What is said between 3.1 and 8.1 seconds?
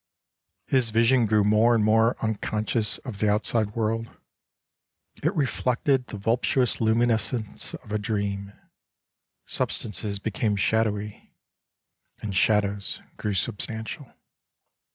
the out side world; it reflected the voluptuous luminousness of a